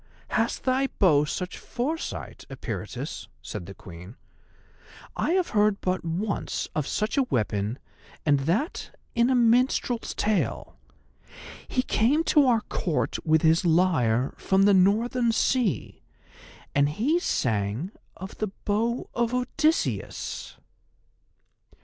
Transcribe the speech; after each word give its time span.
"Has 0.29 0.57
thy 0.57 0.87
bow 0.97 1.25
such 1.25 1.59
foresight, 1.59 2.43
Eperitus?" 2.49 3.27
said 3.43 3.67
the 3.67 3.75
Queen. 3.75 4.15
"I 5.15 5.33
have 5.33 5.49
heard 5.49 5.79
but 5.79 6.03
once 6.03 6.67
of 6.73 6.87
such 6.87 7.17
a 7.17 7.21
weapon, 7.29 7.77
and 8.25 8.39
that 8.49 8.97
in 9.13 9.29
a 9.29 9.35
minstrel's 9.35 10.15
tale. 10.15 10.75
He 11.67 11.83
came 11.83 12.23
to 12.33 12.47
our 12.47 12.61
Court 12.61 13.23
with 13.23 13.43
his 13.43 13.63
lyre 13.63 14.33
from 14.39 14.63
the 14.63 14.73
Northern 14.73 15.31
Sea, 15.31 16.01
and 16.73 16.89
he 16.89 17.19
sang 17.19 17.91
of 18.17 18.35
the 18.39 18.47
Bow 18.65 19.07
of 19.13 19.35
Odysseus." 19.35 20.57